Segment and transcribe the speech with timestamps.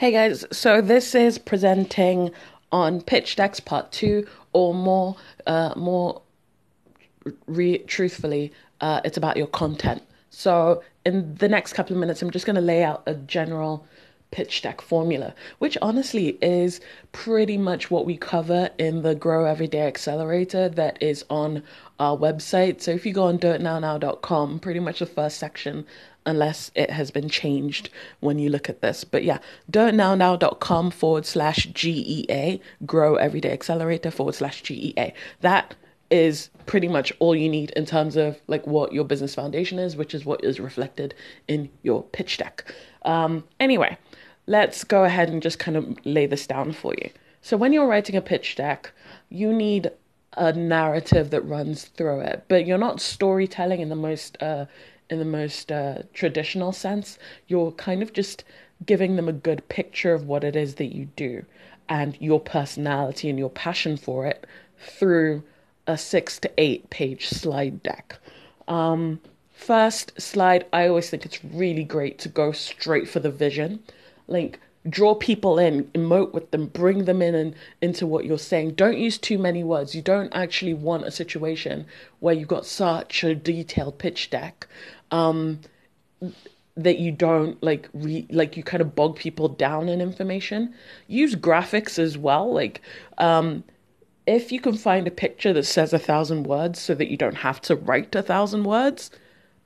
[0.00, 2.30] Hey guys, so this is presenting
[2.72, 5.14] on pitch decks part two, or more,
[5.46, 6.22] uh, more
[7.46, 8.50] re- truthfully,
[8.80, 10.02] uh, it's about your content.
[10.30, 13.86] So in the next couple of minutes, I'm just going to lay out a general
[14.30, 16.80] pitch deck formula, which honestly is
[17.12, 21.62] pretty much what we cover in the Grow Everyday Accelerator that is on
[21.98, 22.80] our website.
[22.80, 25.86] So if you go on dirtnownow.com, pretty much the first section
[26.26, 27.88] unless it has been changed
[28.20, 29.04] when you look at this.
[29.04, 29.38] But yeah,
[29.70, 35.12] dirtnownow.com forward slash GEA, Grow Everyday Accelerator forward slash GEA.
[35.40, 35.74] That
[36.10, 39.96] is pretty much all you need in terms of like what your business foundation is,
[39.96, 41.14] which is what is reflected
[41.48, 42.72] in your pitch deck.
[43.02, 43.96] Um, anyway,
[44.50, 47.08] let's go ahead and just kind of lay this down for you.
[47.40, 48.90] So when you're writing a pitch deck,
[49.28, 49.92] you need
[50.36, 54.66] a narrative that runs through it, but you're not storytelling in the most uh,
[55.08, 57.16] in the most uh, traditional sense.
[57.46, 58.42] You're kind of just
[58.84, 61.44] giving them a good picture of what it is that you do
[61.88, 64.46] and your personality and your passion for it
[64.78, 65.44] through
[65.86, 68.18] a six to eight page slide deck.
[68.66, 69.20] Um,
[69.52, 73.80] first slide, I always think it's really great to go straight for the vision.
[74.30, 78.72] Like, draw people in, emote with them, bring them in and into what you're saying.
[78.72, 79.94] Don't use too many words.
[79.94, 81.86] You don't actually want a situation
[82.20, 84.66] where you've got such a detailed pitch deck
[85.10, 85.60] um,
[86.76, 90.74] that you don't like re like you kind of bog people down in information.
[91.08, 92.52] Use graphics as well.
[92.52, 92.80] Like
[93.18, 93.64] um,
[94.26, 97.36] if you can find a picture that says a thousand words so that you don't
[97.36, 99.10] have to write a thousand words,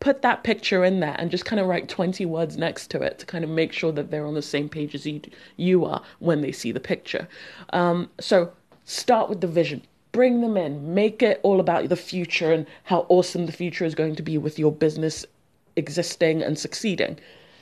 [0.00, 3.18] put that picture in there and just kind of write 20 words next to it
[3.18, 5.20] to kind of make sure that they're on the same page as you,
[5.56, 7.28] you are when they see the picture.
[7.74, 8.52] Um, so
[8.84, 9.82] start with the vision.
[10.12, 10.94] Bring them in.
[10.94, 14.38] Make it all about the future and how awesome the future is going to be
[14.38, 15.24] with your business
[15.76, 17.18] existing and succeeding.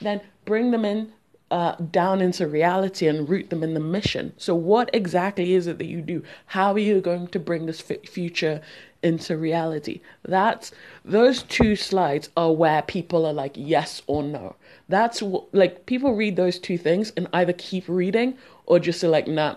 [0.00, 1.12] Then bring them in
[1.52, 4.32] uh, down into reality and root them in the mission.
[4.38, 6.22] So, what exactly is it that you do?
[6.46, 8.62] How are you going to bring this f- future
[9.02, 10.00] into reality?
[10.22, 10.72] That's
[11.04, 14.56] those two slides are where people are like yes or no.
[14.88, 18.36] That's what, like people read those two things and either keep reading
[18.66, 19.56] or just are like nah.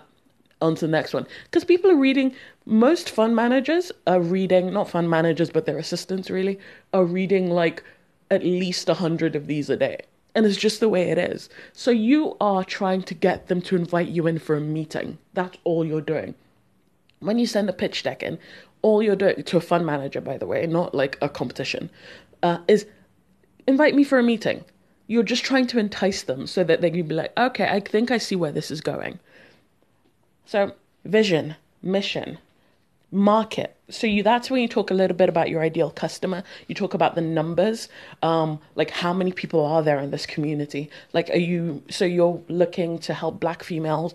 [0.62, 1.26] On to the next one.
[1.44, 2.34] Because people are reading,
[2.64, 6.58] most fund managers are reading, not fund managers, but their assistants really,
[6.94, 7.82] are reading like
[8.30, 10.00] at least a hundred of these a day
[10.36, 11.48] and it's just the way it is.
[11.72, 15.16] So you are trying to get them to invite you in for a meeting.
[15.32, 16.34] That's all you're doing.
[17.20, 18.38] When you send a pitch deck in,
[18.86, 21.90] all you're doing to a fund manager, by the way, not like a competition,
[22.44, 22.86] uh, is
[23.66, 24.64] invite me for a meeting.
[25.08, 28.12] You're just trying to entice them so that they can be like, okay, I think
[28.12, 29.18] I see where this is going.
[30.44, 30.72] So,
[31.04, 32.38] vision, mission,
[33.10, 33.76] market.
[33.90, 36.44] So you that's when you talk a little bit about your ideal customer.
[36.68, 37.88] You talk about the numbers,
[38.22, 40.90] um, like how many people are there in this community.
[41.12, 44.14] Like are you so you're looking to help black females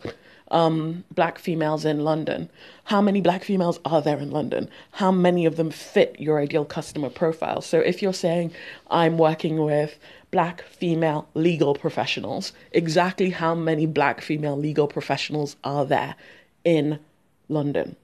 [0.51, 2.50] um, black females in London.
[2.84, 4.69] How many black females are there in London?
[4.91, 7.62] How many of them fit your ideal customer profile?
[7.62, 8.51] So if you're saying
[8.91, 9.97] I'm working with
[10.29, 16.16] black female legal professionals, exactly how many black female legal professionals are there
[16.63, 17.00] in
[17.50, 17.95] London?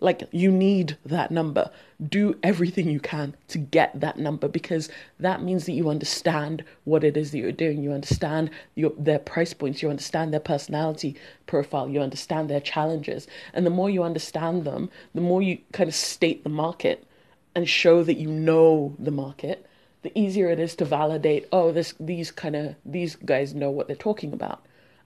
[0.00, 1.70] Like, you need that number.
[2.06, 7.02] Do everything you can to get that number because that means that you understand what
[7.02, 7.82] it is that you're doing.
[7.82, 13.26] You understand your, their price points, you understand their personality profile, you understand their challenges.
[13.54, 17.06] And the more you understand them, the more you kind of state the market
[17.54, 19.66] and show that you know the market,
[20.02, 23.86] the easier it is to validate, oh, this, these kind of, these guys know what
[23.86, 24.62] they're talking about.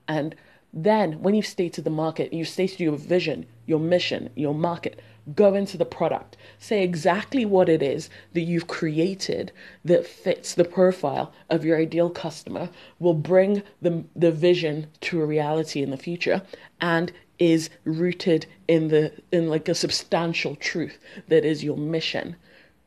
[0.08, 0.34] And
[0.72, 5.00] then, when you've stated the market, you've stated your vision, your mission, your market,
[5.34, 6.36] go into the product.
[6.58, 9.52] Say exactly what it is that you've created
[9.84, 12.68] that fits the profile of your ideal customer,
[13.00, 16.42] will bring the, the vision to a reality in the future,
[16.80, 20.98] and is rooted in the in like a substantial truth
[21.28, 22.36] that is your mission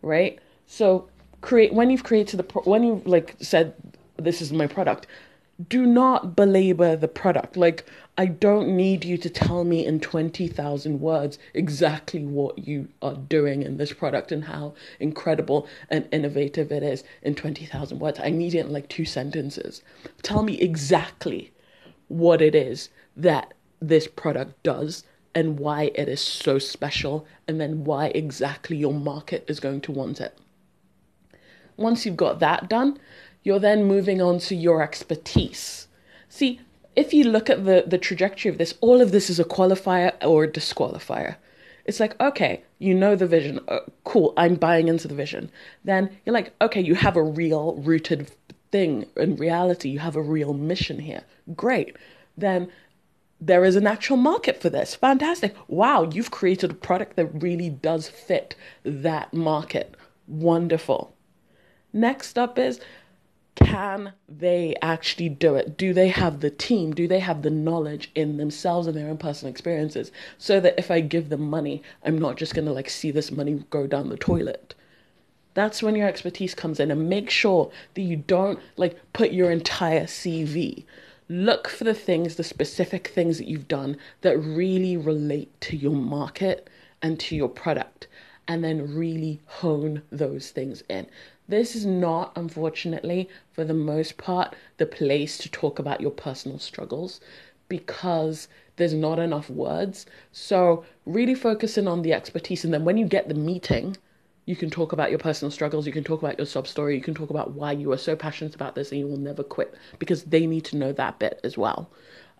[0.03, 1.09] right so
[1.41, 3.73] create when you've created the when you've like said
[4.17, 5.07] this is my product
[5.69, 7.55] do not belabor the product.
[7.55, 7.85] Like,
[8.17, 13.61] I don't need you to tell me in 20,000 words exactly what you are doing
[13.61, 18.19] in this product and how incredible and innovative it is in 20,000 words.
[18.19, 19.81] I need it in like two sentences.
[20.21, 21.51] Tell me exactly
[22.07, 25.03] what it is that this product does
[25.35, 29.91] and why it is so special, and then why exactly your market is going to
[29.91, 30.37] want it.
[31.75, 32.99] Once you've got that done,
[33.43, 35.87] you're then moving on to your expertise.
[36.29, 36.59] See,
[36.95, 40.13] if you look at the, the trajectory of this, all of this is a qualifier
[40.21, 41.35] or a disqualifier.
[41.85, 43.59] It's like, okay, you know the vision.
[43.67, 45.51] Uh, cool, I'm buying into the vision.
[45.83, 48.31] Then you're like, okay, you have a real rooted
[48.71, 49.89] thing in reality.
[49.89, 51.23] You have a real mission here.
[51.55, 51.97] Great.
[52.37, 52.69] then
[53.45, 54.95] there is an actual market for this.
[54.95, 55.53] Fantastic.
[55.67, 59.95] Wow, you've created a product that really does fit that market.
[60.27, 61.13] Wonderful.
[61.91, 62.79] Next up is
[63.55, 65.77] can they actually do it?
[65.77, 66.93] Do they have the team?
[66.93, 70.89] Do they have the knowledge in themselves and their own personal experiences so that if
[70.89, 74.09] I give them money, I'm not just going to like see this money go down
[74.09, 74.75] the toilet?
[75.53, 79.51] That's when your expertise comes in and make sure that you don't like put your
[79.51, 80.85] entire CV.
[81.29, 85.95] Look for the things, the specific things that you've done that really relate to your
[85.95, 86.69] market
[87.01, 88.07] and to your product,
[88.47, 91.05] and then really hone those things in.
[91.47, 96.59] This is not, unfortunately, for the most part, the place to talk about your personal
[96.59, 97.19] struggles
[97.67, 100.05] because there's not enough words.
[100.31, 102.63] So, really focusing on the expertise.
[102.63, 103.97] And then when you get the meeting,
[104.45, 107.01] you can talk about your personal struggles, you can talk about your sub story, you
[107.01, 109.73] can talk about why you are so passionate about this and you will never quit
[109.99, 111.89] because they need to know that bit as well.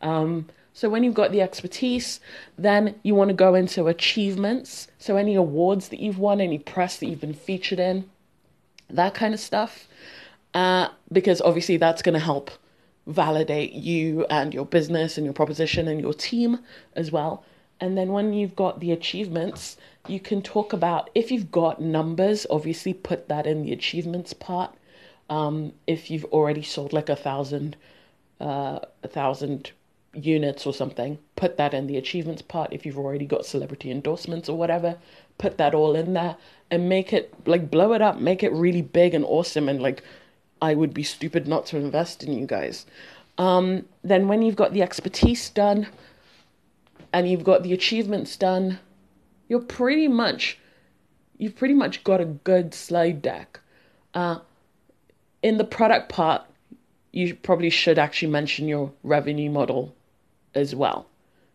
[0.02, 2.20] Um, so when you've got the expertise,
[2.58, 4.88] then you want to go into achievements.
[4.98, 8.10] So any awards that you've won, any press that you've been featured in,
[8.96, 9.88] that kind of stuff.
[10.54, 12.52] Uh, because obviously that's going to help
[13.08, 16.60] validate you and your business and your proposition and your team
[16.96, 17.44] as well.
[17.80, 22.46] And then when you've got the achievements, you can talk about if you've got numbers,
[22.50, 24.74] obviously put that in the achievements part.
[25.30, 27.76] Um, if you've already sold like a thousand,
[28.40, 29.72] uh, a thousand
[30.14, 32.72] units or something, put that in the achievements part.
[32.72, 34.98] If you've already got celebrity endorsements or whatever,
[35.44, 36.38] put that all in there
[36.72, 39.68] and make it like blow it up, make it really big and awesome.
[39.68, 40.02] And like,
[40.62, 42.86] I would be stupid not to invest in you guys.
[43.38, 45.88] Um, then when you've got the expertise done
[47.12, 48.80] and you've got the achievements done,
[49.50, 50.60] you're pretty much
[51.38, 53.60] you've pretty much got a good slide deck.
[54.14, 54.40] Uh,
[55.42, 56.44] in the product part,
[57.12, 59.94] you probably should actually mention your revenue model
[60.56, 61.08] as well.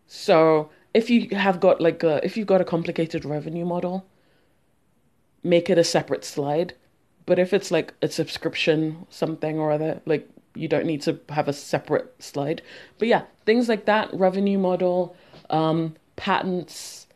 [0.06, 4.04] So if you have got like a if you've got a complicated revenue model,
[5.44, 6.74] make it a separate slide.
[7.24, 11.46] But if it's like a subscription something or other, like you don't need to have
[11.46, 12.62] a separate slide.
[12.98, 15.14] But yeah, things like that, revenue model,
[15.50, 17.06] um, patents,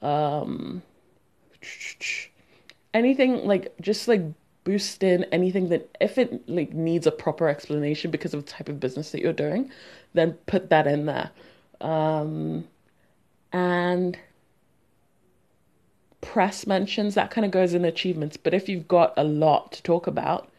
[0.00, 0.82] um,
[2.94, 4.22] anything like just like
[4.64, 8.70] boost in anything that if it like needs a proper explanation because of the type
[8.70, 9.70] of business that you're doing,
[10.14, 11.30] then put that in there.
[11.82, 12.66] Um,
[13.56, 14.18] and
[16.20, 18.36] press mentions that kind of goes in achievements.
[18.36, 20.50] But if you've got a lot to talk about,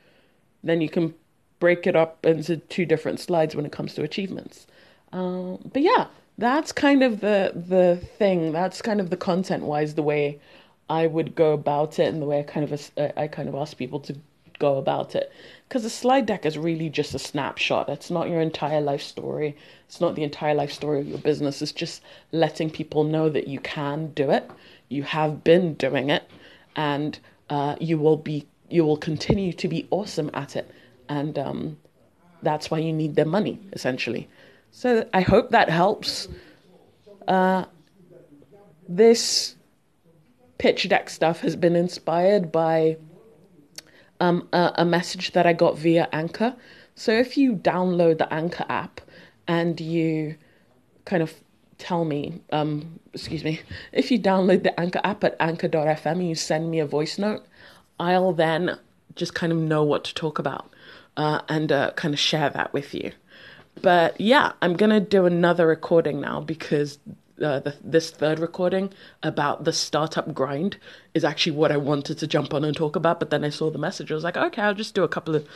[0.64, 1.14] then you can
[1.60, 4.66] break it up into two different slides when it comes to achievements.
[5.14, 6.08] Um, but yeah,
[6.40, 8.52] that's kind of the the thing.
[8.52, 10.40] That's kind of the content wise the way
[10.90, 13.78] I would go about it and the way I kind of I kind of ask
[13.78, 14.16] people to
[14.60, 15.32] go about it.
[15.68, 17.90] Because a slide deck is really just a snapshot.
[17.90, 19.56] It's not your entire life story.
[19.88, 21.62] It's not the entire life story of your business.
[21.62, 22.02] It's just
[22.32, 24.50] letting people know that you can do it.
[24.90, 26.30] You have been doing it,
[26.76, 27.20] and
[27.50, 28.48] uh, you will be.
[28.70, 30.70] You will continue to be awesome at it,
[31.08, 31.78] and um,
[32.42, 34.28] that's why you need their money essentially.
[34.72, 36.28] So I hope that helps.
[37.28, 37.66] Uh,
[38.90, 39.56] this
[40.58, 42.98] pitch deck stuff has been inspired by
[44.20, 46.56] um, a, a, message that I got via Anchor.
[46.96, 49.02] So if you download the Anchor app
[49.48, 50.36] and you
[51.06, 51.34] kind of
[51.78, 56.36] tell me, um, excuse me, if you download the Anchor app at anchor.fm and you
[56.36, 57.46] send me a voice note,
[58.00, 58.78] I'll then
[59.16, 60.72] just kind of know what to talk about
[61.16, 63.12] uh, and uh, kind of share that with you.
[63.82, 67.00] But yeah, I'm gonna do another recording now because
[67.42, 68.92] uh, the, this third recording
[69.24, 70.78] about the startup grind
[71.14, 73.20] is actually what I wanted to jump on and talk about.
[73.20, 74.12] But then I saw the message.
[74.12, 75.48] I was like, okay, I'll just do a couple of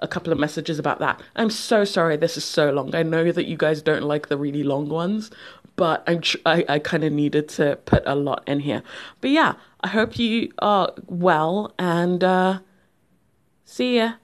[0.00, 1.20] a couple of messages about that.
[1.36, 2.94] I'm so sorry this is so long.
[2.94, 5.30] I know that you guys don't like the really long ones,
[5.76, 8.82] but I'm tr- I, I kind of needed to put a lot in here.
[9.20, 12.60] But yeah, I hope you are well and uh,
[13.64, 14.14] see ya.